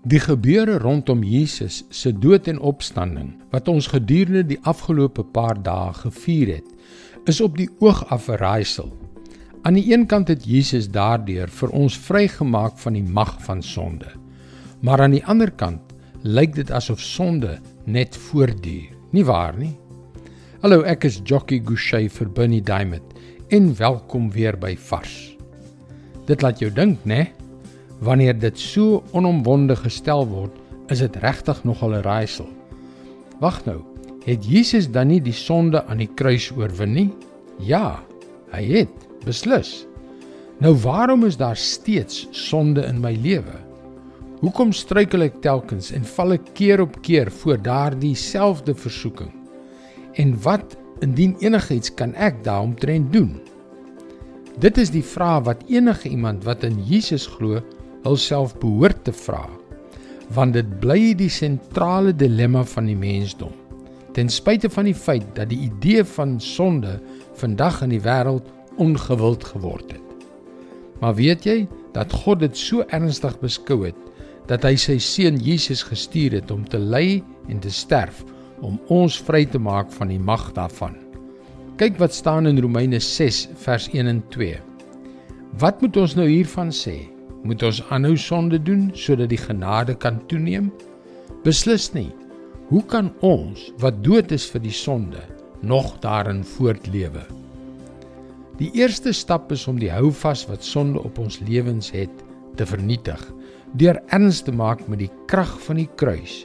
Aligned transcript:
Die 0.00 0.20
gebeure 0.20 0.78
rondom 0.78 1.20
Jesus 1.20 1.82
se 1.92 2.08
dood 2.16 2.46
en 2.48 2.56
opstanding 2.64 3.34
wat 3.52 3.66
ons 3.68 3.90
gedurende 3.92 4.46
die 4.48 4.58
afgelope 4.64 5.20
paar 5.34 5.58
dae 5.60 5.92
gevier 5.92 6.54
het, 6.54 6.70
is 7.28 7.40
op 7.44 7.58
die 7.60 7.68
oog 7.84 8.06
af 8.08 8.28
'n 8.28 8.40
raaisel. 8.40 8.88
Aan 9.62 9.74
die 9.74 9.92
een 9.92 10.06
kant 10.06 10.28
het 10.28 10.44
Jesus 10.44 10.88
daardeur 10.88 11.48
vir 11.48 11.68
ons 11.68 11.98
vrygemaak 11.98 12.78
van 12.78 12.92
die 12.92 13.02
mag 13.02 13.42
van 13.44 13.62
sonde. 13.62 14.08
Maar 14.80 15.00
aan 15.00 15.10
die 15.10 15.26
ander 15.26 15.50
kant 15.50 15.80
lyk 16.22 16.54
dit 16.54 16.70
asof 16.70 17.00
sonde 17.00 17.58
net 17.84 18.16
voortduur. 18.16 18.88
Nie 19.12 19.24
waar 19.24 19.58
nie? 19.58 19.76
Hallo, 20.62 20.80
ek 20.80 21.04
is 21.04 21.20
Jockey 21.24 21.60
Gouchee 21.64 22.08
vir 22.08 22.28
Bernie 22.30 22.62
Diamond 22.62 23.12
en 23.48 23.76
welkom 23.76 24.30
weer 24.30 24.56
by 24.58 24.76
Vars. 24.76 25.36
Dit 26.26 26.42
laat 26.42 26.58
jou 26.58 26.72
dink, 26.72 27.04
né? 27.04 27.39
Wanneer 28.00 28.38
dit 28.38 28.58
so 28.58 29.02
onomwonde 29.12 29.76
gestel 29.76 30.24
word, 30.28 30.54
is 30.88 31.02
dit 31.04 31.16
regtig 31.20 31.64
nogal 31.68 31.94
'n 31.94 32.02
raaisel. 32.02 32.48
Wag 33.40 33.64
nou, 33.64 33.80
het 34.24 34.44
Jesus 34.44 34.90
dan 34.90 35.08
nie 35.08 35.20
die 35.20 35.36
sonde 35.36 35.84
aan 35.84 35.98
die 36.00 36.10
kruis 36.14 36.50
oorwin 36.56 36.92
nie? 36.92 37.10
Ja, 37.58 38.00
hy 38.52 38.64
het, 38.64 39.08
beslis. 39.24 39.86
Nou 40.60 40.74
waarom 40.76 41.24
is 41.24 41.36
daar 41.36 41.56
steeds 41.56 42.28
sonde 42.30 42.84
in 42.84 43.00
my 43.00 43.14
lewe? 43.16 43.56
Hoekom 44.40 44.72
struikel 44.72 45.22
ek 45.22 45.42
telkens 45.44 45.92
en 45.92 46.04
val 46.04 46.32
ek 46.32 46.54
keer 46.54 46.80
op 46.80 47.02
keer 47.02 47.30
voor 47.30 47.60
daardie 47.62 48.14
selfde 48.14 48.74
versoeking? 48.74 49.32
En 50.16 50.36
wat 50.42 50.76
indien 51.00 51.36
enigiets 51.40 51.94
kan 51.94 52.14
ek 52.14 52.44
daaromtrent 52.44 53.12
doen? 53.12 53.40
Dit 54.58 54.78
is 54.78 54.90
die 54.90 55.04
vraag 55.04 55.44
wat 55.44 55.64
enige 55.68 56.08
iemand 56.08 56.44
wat 56.44 56.64
in 56.64 56.80
Jesus 56.84 57.26
glo 57.26 57.60
hulself 58.04 58.56
behoort 58.62 59.04
te 59.04 59.12
vra 59.12 59.46
want 60.34 60.54
dit 60.54 60.68
bly 60.82 61.10
die 61.18 61.30
sentrale 61.32 62.12
dilemma 62.14 62.62
van 62.70 62.86
die 62.86 62.94
mensdom. 62.94 63.50
Ten 64.14 64.30
spyte 64.30 64.70
van 64.70 64.86
die 64.86 64.94
feit 64.94 65.26
dat 65.34 65.50
die 65.50 65.58
idee 65.66 66.04
van 66.06 66.36
sonde 66.42 67.00
vandag 67.40 67.80
in 67.82 67.90
die 67.94 68.02
wêreld 68.04 68.46
ongewild 68.78 69.44
geword 69.50 69.90
het. 69.90 70.06
Maar 71.02 71.16
weet 71.18 71.46
jy 71.48 71.58
dat 71.96 72.14
God 72.22 72.44
dit 72.44 72.56
so 72.56 72.86
ernstig 72.94 73.36
beskou 73.42 73.82
het 73.88 73.98
dat 74.50 74.62
hy 74.66 74.76
sy 74.78 74.98
seun 75.02 75.38
Jesus 75.42 75.82
gestuur 75.86 76.38
het 76.38 76.50
om 76.54 76.64
te 76.66 76.78
ly 76.78 77.20
en 77.50 77.58
te 77.62 77.70
sterf 77.74 78.24
om 78.62 78.78
ons 78.86 79.18
vry 79.26 79.44
te 79.50 79.58
maak 79.58 79.90
van 79.98 80.10
die 80.14 80.22
mag 80.22 80.50
daarvan? 80.54 80.94
Kyk 81.80 81.98
wat 81.98 82.14
staan 82.14 82.46
in 82.46 82.60
Romeine 82.62 83.00
6 83.02 83.48
vers 83.66 83.90
1 83.90 84.06
en 84.06 84.22
2 84.30 84.58
wat 85.58 85.80
moet 85.82 85.96
ons 85.98 86.14
nou 86.14 86.28
hiervan 86.30 86.70
sê 86.70 87.00
Moet 87.42 87.62
ons 87.64 87.80
aanhou 87.88 88.16
sonde 88.20 88.58
doen 88.60 88.90
sodat 88.92 89.30
die 89.32 89.40
genade 89.40 89.94
kan 89.96 90.18
toeneem? 90.28 90.68
Beslis 91.44 91.88
nie. 91.94 92.10
Hoe 92.68 92.82
kan 92.86 93.08
ons 93.24 93.70
wat 93.80 94.02
dood 94.04 94.32
is 94.36 94.44
vir 94.52 94.62
die 94.62 94.74
sonde 94.74 95.22
nog 95.64 95.94
daarin 96.04 96.44
voortlewe? 96.44 97.24
Die 98.60 98.68
eerste 98.76 99.14
stap 99.16 99.48
is 99.56 99.64
om 99.70 99.80
die 99.80 99.90
houvas 99.90 100.44
wat 100.50 100.64
sonde 100.64 101.00
op 101.00 101.18
ons 101.18 101.40
lewens 101.48 101.88
het 101.96 102.12
te 102.60 102.68
vernietig 102.68 103.22
deur 103.80 104.00
erns 104.12 104.42
te 104.44 104.52
maak 104.52 104.82
met 104.90 105.00
die 105.06 105.12
krag 105.30 105.54
van 105.64 105.80
die 105.80 105.88
kruis. 105.96 106.44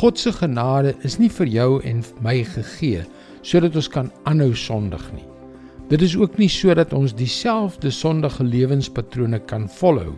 God 0.00 0.18
se 0.18 0.32
genade 0.32 0.94
is 1.04 1.18
nie 1.20 1.30
vir 1.30 1.50
jou 1.50 1.70
en 1.84 2.04
my 2.24 2.38
gegee 2.56 3.04
sodat 3.46 3.76
ons 3.76 3.90
kan 3.92 4.12
aanhou 4.24 4.54
sondig 4.56 5.02
nie. 5.12 5.26
Dit 5.86 6.02
is 6.02 6.16
ook 6.18 6.34
nie 6.38 6.48
sodat 6.50 6.92
ons 6.92 7.14
dieselfde 7.14 7.92
sondige 7.94 8.44
lewenspatrone 8.44 9.38
kan 9.46 9.68
volhou 9.78 10.16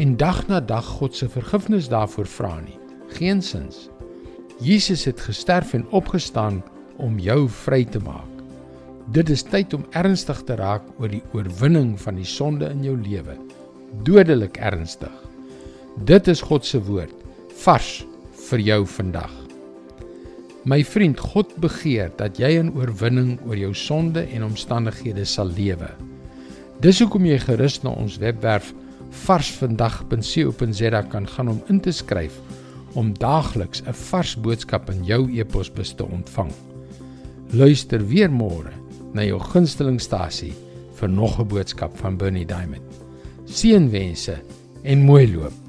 en 0.00 0.16
dag 0.16 0.46
na 0.48 0.60
dag 0.64 0.86
God 0.98 1.16
se 1.16 1.28
vergifnis 1.28 1.90
daarvoor 1.92 2.26
vra 2.26 2.54
nie. 2.64 2.78
Geensins. 3.18 3.88
Jesus 4.64 5.04
het 5.04 5.20
gesterf 5.20 5.74
en 5.74 5.84
opgestaan 5.92 6.62
om 6.96 7.18
jou 7.20 7.44
vry 7.48 7.84
te 7.84 8.00
maak. 8.00 8.30
Dit 9.12 9.28
is 9.28 9.44
tyd 9.44 9.74
om 9.76 9.84
ernstig 9.92 10.40
te 10.48 10.56
raak 10.56 10.88
oor 10.96 11.12
die 11.12 11.22
oorwinning 11.36 11.98
van 12.00 12.16
die 12.16 12.28
sonde 12.28 12.72
in 12.72 12.80
jou 12.86 12.96
lewe. 12.96 13.36
Dodelik 14.08 14.56
ernstig. 14.56 15.12
Dit 16.08 16.32
is 16.32 16.40
God 16.40 16.64
se 16.64 16.80
woord 16.80 17.12
vars 17.60 18.06
vir 18.48 18.64
jou 18.72 18.84
vandag. 18.96 19.43
My 20.64 20.80
vriend, 20.84 21.18
God 21.20 21.50
begeer 21.60 22.08
dat 22.16 22.38
jy 22.40 22.54
in 22.56 22.70
oorwinning 22.72 23.34
oor 23.44 23.58
jou 23.60 23.74
sonde 23.76 24.22
en 24.32 24.46
omstandighede 24.46 25.26
sal 25.28 25.50
lewe. 25.52 25.90
Dis 26.80 27.02
hoekom 27.02 27.26
jy 27.28 27.36
gerus 27.42 27.82
na 27.82 27.92
ons 27.92 28.16
webwerf 28.22 28.70
varsvandag.co.za 29.26 31.02
kan 31.12 31.28
gaan 31.28 31.50
om 31.52 31.60
in 31.68 31.82
te 31.84 31.92
skryf 31.92 32.38
om 32.96 33.12
daagliks 33.20 33.82
'n 33.84 33.92
vars 33.92 34.32
boodskap 34.40 34.88
in 34.90 35.04
jou 35.04 35.28
e-posbus 35.36 35.92
te 35.92 36.04
ontvang. 36.04 36.52
Luister 37.52 38.00
weer 38.00 38.30
môre 38.30 38.72
na 39.12 39.22
jou 39.22 39.40
gunstelingstasie 39.40 40.54
vir 40.96 41.08
nog 41.08 41.40
'n 41.40 41.48
boodskap 41.48 41.96
van 41.96 42.16
Bernie 42.16 42.46
Diamond. 42.46 42.82
Seënwense 43.44 44.40
en 44.82 45.02
mooi 45.02 45.28
loop. 45.28 45.63